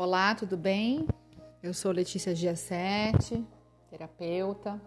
Olá, 0.00 0.32
tudo 0.32 0.56
bem? 0.56 1.08
Eu 1.60 1.74
sou 1.74 1.90
Letícia 1.90 2.32
Giassetti, 2.32 3.44
terapeuta, 3.90 4.80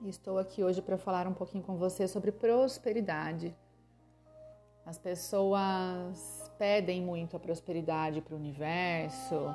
e 0.00 0.08
estou 0.08 0.38
aqui 0.38 0.62
hoje 0.62 0.80
para 0.80 0.96
falar 0.96 1.26
um 1.26 1.34
pouquinho 1.34 1.64
com 1.64 1.74
você 1.76 2.06
sobre 2.06 2.30
prosperidade. 2.30 3.52
As 4.86 4.96
pessoas 4.96 6.48
pedem 6.56 7.02
muito 7.02 7.36
a 7.36 7.40
prosperidade 7.40 8.20
para 8.20 8.32
o 8.32 8.38
universo, 8.38 9.52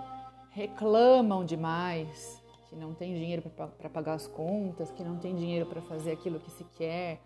reclamam 0.49 1.45
demais 1.45 2.43
que 2.69 2.75
não 2.75 2.93
tem 2.93 3.13
dinheiro 3.13 3.49
para 3.49 3.89
pagar 3.89 4.15
as 4.15 4.27
contas, 4.27 4.91
que 4.91 5.05
não 5.05 5.17
tem 5.17 5.33
dinheiro 5.37 5.67
para 5.67 5.81
fazer 5.83 6.11
aquilo 6.11 6.37
que 6.37 6.51
se 6.51 6.65
quer. 6.65 7.21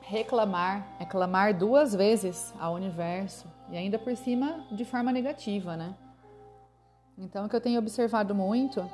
Reclamar 0.00 0.96
é 0.98 1.04
clamar 1.04 1.56
duas 1.56 1.94
vezes 1.94 2.52
ao 2.58 2.74
universo 2.74 3.46
e 3.70 3.76
ainda 3.76 4.00
por 4.00 4.16
cima 4.16 4.66
de 4.72 4.84
forma 4.84 5.12
negativa, 5.12 5.76
né? 5.76 5.94
Então, 7.18 7.44
o 7.44 7.48
que 7.48 7.56
eu 7.56 7.60
tenho 7.60 7.80
observado 7.80 8.32
muito 8.32 8.88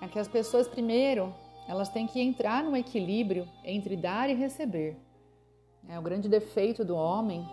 é 0.00 0.08
que 0.08 0.18
as 0.18 0.26
pessoas, 0.26 0.66
primeiro, 0.66 1.34
elas 1.68 1.90
têm 1.90 2.06
que 2.06 2.20
entrar 2.20 2.64
no 2.64 2.74
equilíbrio 2.74 3.46
entre 3.62 3.94
dar 3.94 4.30
e 4.30 4.34
receber. 4.34 4.96
É, 5.86 5.98
o 5.98 6.02
grande 6.02 6.28
defeito 6.28 6.82
do 6.82 6.96
homem 6.96 7.46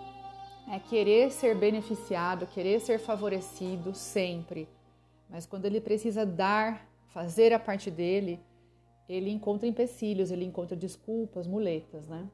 é 0.71 0.79
querer 0.79 1.31
ser 1.31 1.55
beneficiado, 1.55 2.47
querer 2.47 2.79
ser 2.79 2.97
favorecido 2.97 3.93
sempre. 3.93 4.69
Mas 5.29 5.45
quando 5.45 5.65
ele 5.65 5.81
precisa 5.81 6.25
dar, 6.25 6.87
fazer 7.09 7.51
a 7.51 7.59
parte 7.59 7.91
dele, 7.91 8.39
ele 9.07 9.29
encontra 9.29 9.67
empecilhos, 9.67 10.31
ele 10.31 10.45
encontra 10.45 10.77
desculpas, 10.77 11.45
muletas, 11.45 12.07
né? 12.07 12.27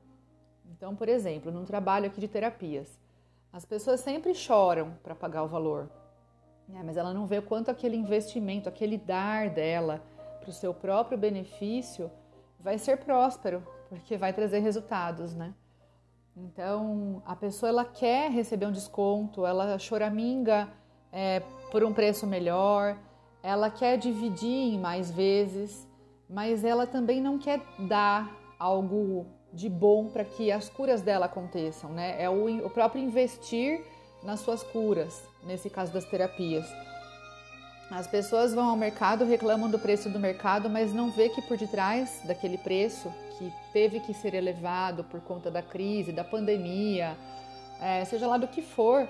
Então, 0.69 0.95
por 0.95 1.09
exemplo, 1.09 1.51
num 1.51 1.65
trabalho 1.65 2.07
aqui 2.07 2.19
de 2.19 2.27
terapias, 2.27 2.99
as 3.51 3.65
pessoas 3.65 4.01
sempre 4.01 4.35
choram 4.35 4.93
para 5.01 5.15
pagar 5.15 5.43
o 5.43 5.47
valor, 5.47 5.89
né? 6.67 6.81
mas 6.83 6.97
ela 6.97 7.13
não 7.13 7.25
vê 7.27 7.39
o 7.39 7.43
quanto 7.43 7.69
aquele 7.69 7.95
investimento, 7.95 8.69
aquele 8.69 8.97
dar 8.97 9.49
dela 9.49 10.01
para 10.39 10.49
o 10.49 10.53
seu 10.53 10.73
próprio 10.73 11.17
benefício 11.17 12.11
vai 12.59 12.77
ser 12.77 12.97
próspero, 12.97 13.63
porque 13.89 14.17
vai 14.17 14.33
trazer 14.33 14.59
resultados, 14.59 15.35
né? 15.35 15.53
Então, 16.35 17.21
a 17.25 17.35
pessoa 17.35 17.69
ela 17.69 17.85
quer 17.85 18.29
receber 18.29 18.65
um 18.65 18.71
desconto, 18.71 19.45
ela 19.45 19.79
choraminga 19.79 20.67
é, 21.11 21.41
por 21.71 21.83
um 21.83 21.93
preço 21.93 22.27
melhor, 22.27 22.97
ela 23.41 23.69
quer 23.69 23.97
dividir 23.97 24.73
em 24.73 24.79
mais 24.79 25.09
vezes, 25.09 25.87
mas 26.29 26.65
ela 26.65 26.85
também 26.85 27.21
não 27.21 27.37
quer 27.37 27.61
dar 27.87 28.35
algo 28.59 29.27
de 29.53 29.69
bom 29.69 30.09
para 30.09 30.25
que 30.25 30.51
as 30.51 30.67
curas 30.67 31.01
dela 31.01 31.27
aconteçam, 31.27 31.91
né? 31.91 32.21
É 32.21 32.29
o, 32.29 32.65
o 32.65 32.69
próprio 32.69 33.01
investir 33.01 33.85
nas 34.25 34.39
suas 34.39 34.63
curas, 34.63 35.21
nesse 35.43 35.69
caso 35.69 35.93
das 35.93 36.05
terapias. 36.05 36.65
As 37.89 38.07
pessoas 38.07 38.53
vão 38.53 38.69
ao 38.69 38.75
mercado, 38.75 39.25
reclamam 39.25 39.69
do 39.69 39.77
preço 39.77 40.09
do 40.09 40.19
mercado, 40.19 40.69
mas 40.69 40.91
não 40.91 41.11
vê 41.11 41.29
que 41.29 41.41
por 41.41 41.55
detrás 41.55 42.21
daquele 42.25 42.57
preço 42.57 43.13
que 43.37 43.53
teve 43.71 43.99
que 43.99 44.13
ser 44.13 44.33
elevado 44.33 45.03
por 45.03 45.21
conta 45.21 45.51
da 45.51 45.61
crise, 45.61 46.11
da 46.11 46.23
pandemia, 46.23 47.15
é, 47.79 48.03
seja 48.05 48.25
lá 48.25 48.37
do 48.37 48.47
que 48.47 48.61
for, 48.61 49.07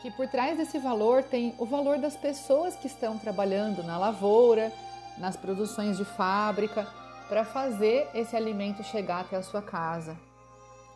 que 0.00 0.10
por 0.12 0.28
trás 0.28 0.56
desse 0.56 0.78
valor 0.78 1.24
tem 1.24 1.54
o 1.58 1.66
valor 1.66 1.98
das 1.98 2.16
pessoas 2.16 2.76
que 2.76 2.86
estão 2.86 3.18
trabalhando 3.18 3.82
na 3.82 3.98
lavoura, 3.98 4.72
nas 5.18 5.36
produções 5.36 5.96
de 5.96 6.04
fábrica, 6.04 6.86
para 7.28 7.44
fazer 7.44 8.08
esse 8.14 8.36
alimento 8.36 8.82
chegar 8.84 9.22
até 9.22 9.36
a 9.36 9.42
sua 9.42 9.60
casa. 9.60 10.16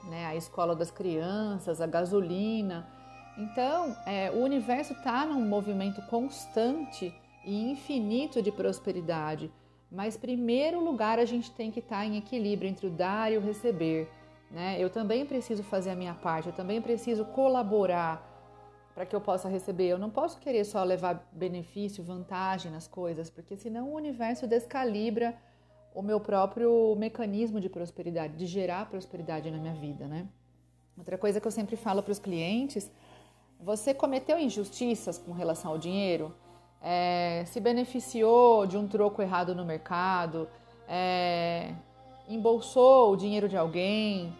Né? 0.04 0.26
A 0.26 0.36
escola 0.36 0.74
das 0.76 0.90
crianças, 0.90 1.80
a 1.80 1.86
gasolina. 1.86 2.86
Então, 3.36 3.96
é, 4.06 4.30
o 4.30 4.42
universo 4.42 4.92
está 4.92 5.24
num 5.24 5.46
movimento 5.46 6.02
constante 6.02 7.14
e 7.44 7.70
infinito 7.70 8.42
de 8.42 8.52
prosperidade. 8.52 9.50
Mas, 9.90 10.16
primeiro 10.16 10.82
lugar, 10.82 11.18
a 11.18 11.24
gente 11.24 11.50
tem 11.50 11.70
que 11.70 11.80
estar 11.80 11.98
tá 11.98 12.06
em 12.06 12.16
equilíbrio 12.16 12.68
entre 12.68 12.86
o 12.86 12.90
dar 12.90 13.32
e 13.32 13.36
o 13.36 13.40
receber. 13.40 14.10
Né? 14.50 14.76
Eu 14.78 14.90
também 14.90 15.24
preciso 15.24 15.62
fazer 15.62 15.90
a 15.90 15.96
minha 15.96 16.14
parte, 16.14 16.48
eu 16.48 16.54
também 16.54 16.80
preciso 16.80 17.24
colaborar 17.24 18.28
para 18.94 19.06
que 19.06 19.16
eu 19.16 19.20
possa 19.20 19.48
receber. 19.48 19.88
Eu 19.88 19.98
não 19.98 20.10
posso 20.10 20.38
querer 20.38 20.64
só 20.64 20.84
levar 20.84 21.26
benefício, 21.32 22.04
vantagem 22.04 22.70
nas 22.70 22.86
coisas, 22.86 23.30
porque 23.30 23.56
senão 23.56 23.88
o 23.88 23.94
universo 23.94 24.46
descalibra 24.46 25.34
o 25.94 26.02
meu 26.02 26.20
próprio 26.20 26.94
mecanismo 26.96 27.60
de 27.60 27.68
prosperidade, 27.68 28.36
de 28.36 28.46
gerar 28.46 28.88
prosperidade 28.88 29.50
na 29.50 29.58
minha 29.58 29.74
vida, 29.74 30.06
né? 30.06 30.28
Outra 30.96 31.16
coisa 31.16 31.40
que 31.40 31.46
eu 31.46 31.50
sempre 31.50 31.76
falo 31.76 32.02
para 32.02 32.12
os 32.12 32.18
clientes: 32.18 32.90
você 33.62 33.94
cometeu 33.94 34.38
injustiças 34.38 35.16
com 35.18 35.32
relação 35.32 35.70
ao 35.70 35.78
dinheiro? 35.78 36.34
É, 36.82 37.44
se 37.46 37.60
beneficiou 37.60 38.66
de 38.66 38.76
um 38.76 38.88
troco 38.88 39.22
errado 39.22 39.54
no 39.54 39.64
mercado? 39.64 40.48
É, 40.88 41.72
embolsou 42.28 43.12
o 43.12 43.16
dinheiro 43.16 43.48
de 43.48 43.56
alguém? 43.56 44.36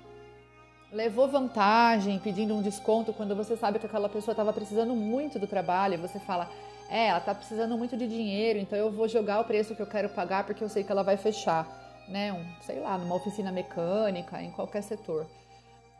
Levou 0.91 1.29
vantagem 1.29 2.19
pedindo 2.19 2.55
um 2.55 2.61
desconto 2.61 3.13
quando 3.13 3.35
você 3.35 3.57
sabe 3.57 3.79
que 3.79 3.87
aquela 3.87 4.09
pessoa 4.09 4.33
estava 4.33 4.53
precisando 4.53 4.95
muito 4.95 5.39
do 5.39 5.47
trabalho 5.47 5.95
e 5.95 5.97
você 5.97 6.19
fala: 6.19 6.51
é, 6.91 7.07
ela 7.07 7.21
tá 7.21 7.35
precisando 7.35 7.79
muito 7.79 7.97
de 7.97 8.07
dinheiro, 8.07 8.59
então 8.59 8.79
eu 8.79 8.91
vou 8.91 9.09
jogar 9.09 9.41
o 9.41 9.45
preço 9.45 9.75
que 9.75 9.81
eu 9.81 9.87
quero 9.87 10.09
pagar 10.11 10.45
porque 10.45 10.63
eu 10.63 10.69
sei 10.69 10.83
que 10.85 10.93
ela 10.93 11.03
vai 11.03 11.17
fechar, 11.17 11.67
né? 12.09 12.33
Um, 12.33 12.45
sei 12.61 12.81
lá, 12.81 12.99
numa 12.99 13.15
oficina 13.15 13.51
mecânica, 13.53 14.43
em 14.43 14.51
qualquer 14.51 14.83
setor. 14.83 15.27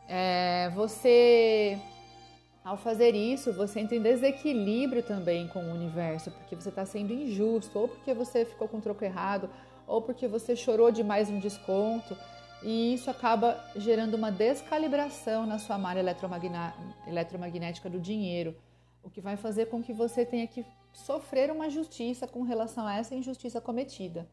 É, 0.07 0.69
você, 0.75 1.79
ao 2.63 2.77
fazer 2.77 3.13
isso, 3.13 3.51
você 3.51 3.81
entra 3.81 3.95
em 3.95 4.01
desequilíbrio 4.01 5.03
também 5.03 5.47
com 5.49 5.59
o 5.59 5.73
universo, 5.73 6.31
porque 6.31 6.55
você 6.55 6.69
está 6.69 6.85
sendo 6.85 7.11
injusto, 7.11 7.77
ou 7.77 7.87
porque 7.89 8.13
você 8.13 8.45
ficou 8.45 8.67
com 8.67 8.77
o 8.77 8.81
troco 8.81 9.03
errado, 9.03 9.49
ou 9.85 10.01
porque 10.01 10.27
você 10.27 10.55
chorou 10.55 10.89
demais 10.89 11.29
um 11.29 11.39
desconto, 11.39 12.15
e 12.61 12.93
isso 12.93 13.11
acaba 13.11 13.61
gerando 13.75 14.13
uma 14.13 14.31
descalibração 14.31 15.45
na 15.45 15.59
sua 15.59 15.77
malha 15.77 15.99
eletromagnética 17.05 17.89
do 17.89 17.99
dinheiro, 17.99 18.55
o 19.03 19.09
que 19.09 19.19
vai 19.19 19.35
fazer 19.35 19.65
com 19.65 19.83
que 19.83 19.91
você 19.91 20.25
tenha 20.25 20.47
que 20.47 20.65
sofrer 20.93 21.51
uma 21.51 21.69
justiça 21.69 22.25
com 22.25 22.43
relação 22.43 22.87
a 22.87 22.95
essa 22.95 23.13
injustiça 23.13 23.59
cometida. 23.59 24.25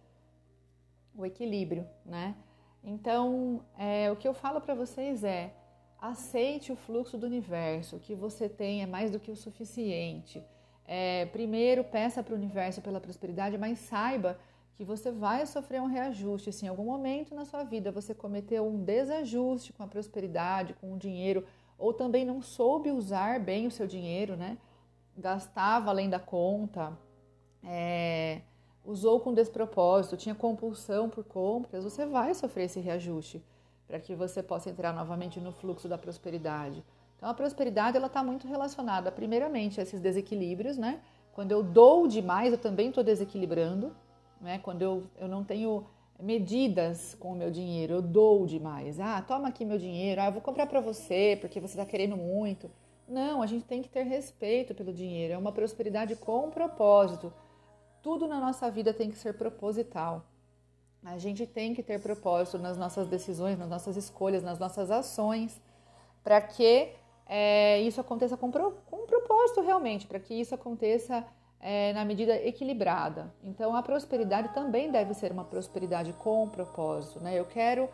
O 1.17 1.27
equilíbrio, 1.27 1.85
né? 2.07 2.37
Então, 2.85 3.65
é, 3.77 4.11
o 4.13 4.17
que 4.17 4.29
eu 4.29 4.33
falo 4.33 4.61
para 4.61 4.75
vocês 4.75 5.25
é: 5.25 5.53
aceite 6.01 6.73
o 6.73 6.77
fluxo 6.77 7.19
do 7.19 7.27
universo, 7.27 7.97
o 7.97 8.01
que 8.01 8.15
você 8.15 8.49
tem 8.49 8.83
é 8.83 8.87
mais 8.87 9.11
do 9.11 9.21
que 9.21 9.31
o 9.31 9.37
suficiente. 9.37 10.43
É, 10.87 11.27
primeiro, 11.27 11.85
peça 11.85 12.23
para 12.23 12.35
o 12.35 12.37
universo 12.37 12.81
pela 12.81 13.01
prosperidade, 13.01 13.59
mas 13.59 13.79
saiba 13.79 14.39
que 14.75 14.85
você 14.85 15.13
vai 15.13 15.45
sofrer 15.47 15.81
um 15.81 15.87
reajuste. 15.87 16.53
Se 16.53 16.65
em 16.65 16.69
algum 16.69 16.85
momento 16.85 17.35
na 17.35 17.45
sua 17.45 17.63
vida 17.63 17.93
você 17.93 18.15
cometeu 18.15 18.67
um 18.67 18.83
desajuste 18.83 19.73
com 19.73 19.83
a 19.83 19.87
prosperidade, 19.87 20.75
com 20.75 20.95
o 20.95 20.99
dinheiro, 20.99 21.45
ou 21.79 21.93
também 21.93 22.25
não 22.25 22.41
soube 22.41 22.91
usar 22.91 23.39
bem 23.39 23.67
o 23.67 23.71
seu 23.71 23.87
dinheiro, 23.87 24.37
né? 24.37 24.59
gastava 25.17 25.91
além 25.91 26.09
da 26.09 26.19
conta, 26.19 26.97
é, 27.63 28.41
usou 28.85 29.21
com 29.21 29.35
despropósito, 29.35 30.17
tinha 30.17 30.35
compulsão 30.35 31.09
por 31.09 31.25
compras, 31.25 31.85
você 31.85 32.07
vai 32.07 32.35
sofrer 32.35 32.65
esse 32.65 32.81
reajuste 32.81 33.43
para 33.91 33.99
que 33.99 34.15
você 34.15 34.41
possa 34.41 34.71
entrar 34.71 34.93
novamente 34.93 35.41
no 35.41 35.51
fluxo 35.51 35.89
da 35.89 35.99
prosperidade. 35.99 36.85
Então, 37.17 37.29
a 37.29 37.35
prosperidade 37.35 37.97
ela 37.97 38.07
está 38.07 38.23
muito 38.23 38.47
relacionada, 38.47 39.11
primeiramente, 39.11 39.81
a 39.81 39.83
esses 39.83 40.01
desequilíbrios, 40.01 40.79
né? 40.79 41.01
Quando 41.33 41.51
eu 41.51 41.61
dou 41.61 42.07
demais, 42.07 42.53
eu 42.53 42.59
também 42.59 42.91
estou 42.91 43.03
desequilibrando, 43.03 43.93
né? 44.41 44.61
Quando 44.63 44.83
eu, 44.83 45.03
eu 45.19 45.27
não 45.27 45.43
tenho 45.43 45.85
medidas 46.21 47.17
com 47.19 47.33
o 47.33 47.35
meu 47.35 47.51
dinheiro, 47.51 47.95
eu 47.95 48.03
dou 48.03 48.47
demais. 48.47 49.01
Ah, 49.01 49.21
toma 49.21 49.49
aqui 49.49 49.65
meu 49.65 49.77
dinheiro, 49.77 50.21
ah, 50.21 50.27
eu 50.27 50.33
vou 50.33 50.41
comprar 50.41 50.67
para 50.67 50.81
você 50.81 51.37
porque 51.41 51.59
você 51.59 51.73
está 51.73 51.85
querendo 51.85 52.17
muito. 52.17 52.71
Não, 53.09 53.43
a 53.43 53.47
gente 53.47 53.65
tem 53.65 53.83
que 53.83 53.89
ter 53.89 54.05
respeito 54.05 54.73
pelo 54.73 54.93
dinheiro. 54.93 55.35
É 55.35 55.39
uma 55.39 55.51
prosperidade 55.51 56.15
com 56.15 56.49
propósito. 56.49 57.33
Tudo 58.01 58.29
na 58.29 58.39
nossa 58.39 58.71
vida 58.71 58.95
tem 58.95 59.11
que 59.11 59.17
ser 59.17 59.35
proposital. 59.35 60.30
A 61.05 61.17
gente 61.19 61.47
tem 61.47 61.75
que 61.75 61.83
ter 61.83 62.01
propósito 62.01 62.59
nas 62.59 62.77
nossas 62.77 63.09
decisões, 63.09 63.59
nas 63.59 63.69
nossas 63.69 63.97
escolhas, 63.97 64.43
nas 64.43 64.59
nossas 64.59 64.91
ações, 64.91 65.61
para 66.23 66.41
que 66.41 66.93
é, 67.27 67.81
isso 67.81 68.01
aconteça 68.01 68.37
com, 68.37 68.51
pro, 68.51 68.73
com 68.87 69.05
um 69.05 69.07
propósito 69.07 69.63
realmente, 69.63 70.07
para 70.07 70.21
que 70.21 70.35
isso 70.35 70.55
aconteça 70.55 71.25
é, 71.61 71.93
na 71.93 72.05
medida 72.05 72.35
equilibrada. 72.37 73.33
Então, 73.43 73.75
a 73.75 73.83
prosperidade 73.83 74.53
também 74.53 74.91
deve 74.91 75.15
ser 75.15 75.33
uma 75.33 75.45
prosperidade 75.45 76.13
com 76.15 76.49
propósito. 76.49 77.21
Né? 77.21 77.39
Eu 77.39 77.45
quero 77.45 77.89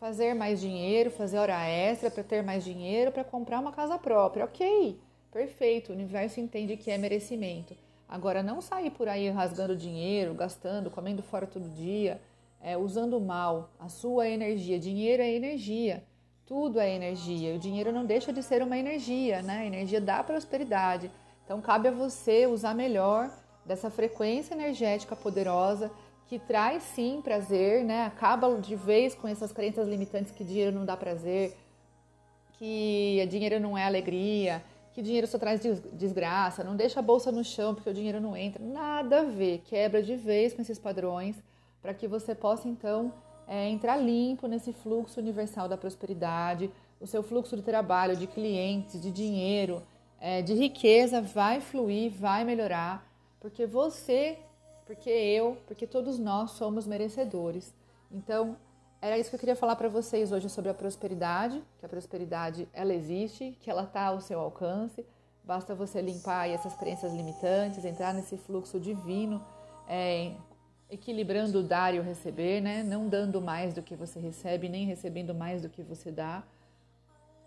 fazer 0.00 0.34
mais 0.34 0.60
dinheiro, 0.60 1.10
fazer 1.10 1.38
hora 1.38 1.64
extra 1.64 2.10
para 2.10 2.24
ter 2.24 2.42
mais 2.42 2.64
dinheiro 2.64 3.12
para 3.12 3.22
comprar 3.22 3.60
uma 3.60 3.72
casa 3.72 3.98
própria. 3.98 4.44
Ok, 4.44 5.00
perfeito. 5.30 5.90
O 5.90 5.94
universo 5.94 6.40
entende 6.40 6.76
que 6.76 6.90
é 6.90 6.98
merecimento. 6.98 7.76
Agora, 8.08 8.42
não 8.42 8.60
sair 8.60 8.90
por 8.90 9.08
aí 9.08 9.30
rasgando 9.30 9.76
dinheiro, 9.76 10.34
gastando, 10.34 10.90
comendo 10.90 11.22
fora 11.22 11.46
todo 11.46 11.68
dia, 11.70 12.20
é, 12.62 12.76
usando 12.76 13.20
mal 13.20 13.70
a 13.78 13.88
sua 13.88 14.28
energia. 14.28 14.78
Dinheiro 14.78 15.22
é 15.22 15.30
energia, 15.30 16.04
tudo 16.46 16.78
é 16.78 16.94
energia. 16.94 17.56
O 17.56 17.58
dinheiro 17.58 17.92
não 17.92 18.06
deixa 18.06 18.32
de 18.32 18.42
ser 18.42 18.62
uma 18.62 18.78
energia, 18.78 19.42
né? 19.42 19.58
A 19.58 19.66
energia 19.66 20.00
da 20.00 20.22
prosperidade. 20.22 21.10
Então 21.44 21.60
cabe 21.60 21.88
a 21.88 21.90
você 21.90 22.46
usar 22.46 22.74
melhor 22.74 23.30
dessa 23.66 23.90
frequência 23.90 24.54
energética 24.54 25.16
poderosa 25.16 25.90
que 26.28 26.38
traz 26.38 26.82
sim 26.84 27.20
prazer, 27.22 27.84
né? 27.84 28.06
Acaba 28.06 28.56
de 28.58 28.76
vez 28.76 29.14
com 29.14 29.26
essas 29.26 29.52
crenças 29.52 29.88
limitantes 29.88 30.32
que 30.32 30.44
dinheiro 30.44 30.74
não 30.74 30.86
dá 30.86 30.96
prazer, 30.96 31.54
que 32.52 33.26
dinheiro 33.28 33.60
não 33.60 33.76
é 33.76 33.84
alegria, 33.84 34.62
que 34.94 35.02
dinheiro 35.02 35.26
só 35.26 35.38
traz 35.38 35.60
desgraça, 35.92 36.62
não 36.62 36.76
deixa 36.76 37.00
a 37.00 37.02
bolsa 37.02 37.32
no 37.32 37.42
chão 37.42 37.74
porque 37.74 37.90
o 37.90 37.94
dinheiro 37.94 38.20
não 38.20 38.36
entra. 38.36 38.64
Nada 38.64 39.20
a 39.20 39.24
ver. 39.24 39.62
Quebra 39.66 40.02
de 40.02 40.16
vez 40.16 40.54
com 40.54 40.62
esses 40.62 40.78
padrões 40.78 41.36
para 41.82 41.92
que 41.92 42.06
você 42.06 42.34
possa 42.34 42.68
então 42.68 43.12
é, 43.46 43.68
entrar 43.68 43.96
limpo 43.96 44.46
nesse 44.46 44.72
fluxo 44.72 45.20
universal 45.20 45.68
da 45.68 45.76
prosperidade, 45.76 46.70
o 47.00 47.06
seu 47.06 47.22
fluxo 47.22 47.56
de 47.56 47.62
trabalho, 47.62 48.16
de 48.16 48.26
clientes, 48.28 49.00
de 49.00 49.10
dinheiro, 49.10 49.82
é, 50.20 50.40
de 50.40 50.54
riqueza 50.54 51.20
vai 51.20 51.60
fluir, 51.60 52.12
vai 52.12 52.44
melhorar, 52.44 53.04
porque 53.40 53.66
você, 53.66 54.38
porque 54.86 55.10
eu, 55.10 55.58
porque 55.66 55.84
todos 55.84 56.18
nós 56.18 56.52
somos 56.52 56.86
merecedores. 56.86 57.74
Então, 58.10 58.56
era 59.00 59.18
isso 59.18 59.30
que 59.30 59.34
eu 59.34 59.40
queria 59.40 59.56
falar 59.56 59.74
para 59.74 59.88
vocês 59.88 60.30
hoje 60.30 60.48
sobre 60.48 60.70
a 60.70 60.74
prosperidade, 60.74 61.60
que 61.80 61.84
a 61.84 61.88
prosperidade 61.88 62.68
ela 62.72 62.94
existe, 62.94 63.58
que 63.60 63.68
ela 63.68 63.82
está 63.82 64.06
ao 64.06 64.20
seu 64.20 64.38
alcance. 64.38 65.04
Basta 65.42 65.74
você 65.74 66.00
limpar 66.00 66.48
essas 66.48 66.76
crenças 66.76 67.12
limitantes, 67.12 67.84
entrar 67.84 68.14
nesse 68.14 68.36
fluxo 68.36 68.78
divino, 68.78 69.44
é, 69.88 70.36
equilibrando 70.92 71.62
dar 71.62 71.94
e 71.94 71.98
o 71.98 72.02
receber, 72.02 72.60
né? 72.60 72.82
Não 72.82 73.08
dando 73.08 73.40
mais 73.40 73.72
do 73.72 73.82
que 73.82 73.96
você 73.96 74.20
recebe, 74.20 74.68
nem 74.68 74.84
recebendo 74.84 75.34
mais 75.34 75.62
do 75.62 75.70
que 75.70 75.82
você 75.82 76.12
dá. 76.12 76.42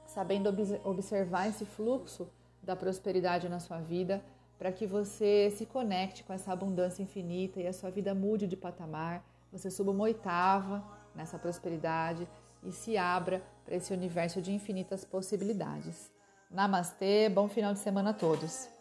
Sabendo 0.08 0.50
observar 0.84 1.48
esse 1.48 1.64
fluxo 1.64 2.28
da 2.64 2.76
prosperidade 2.76 3.48
na 3.48 3.60
sua 3.60 3.80
vida, 3.80 4.24
para 4.58 4.72
que 4.72 4.88
você 4.88 5.54
se 5.56 5.66
conecte 5.66 6.24
com 6.24 6.34
essa 6.34 6.52
abundância 6.52 7.04
infinita 7.04 7.62
e 7.62 7.68
a 7.68 7.74
sua 7.74 7.92
vida 7.92 8.16
mude 8.16 8.48
de 8.48 8.58
patamar, 8.58 9.24
você 9.52 9.70
suba 9.70 9.92
uma 9.92 10.06
oitava 10.06 10.84
nessa 11.14 11.38
prosperidade 11.38 12.28
e 12.64 12.72
se 12.72 12.98
abra 12.98 13.44
para 13.64 13.76
esse 13.76 13.94
universo 13.94 14.42
de 14.42 14.52
infinitas 14.52 15.06
possibilidades. 15.06 16.12
Namastê, 16.50 17.30
bom 17.30 17.48
final 17.48 17.74
de 17.74 17.80
semana 17.80 18.10
a 18.10 18.14
todos! 18.14 18.75